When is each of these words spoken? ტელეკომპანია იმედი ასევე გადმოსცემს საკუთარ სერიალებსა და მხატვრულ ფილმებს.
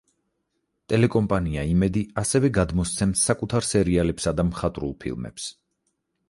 ტელეკომპანია 0.93 1.65
იმედი 1.71 2.03
ასევე 2.21 2.51
გადმოსცემს 2.59 3.27
საკუთარ 3.29 3.69
სერიალებსა 3.73 4.35
და 4.41 4.47
მხატვრულ 4.49 4.97
ფილმებს. 5.07 5.47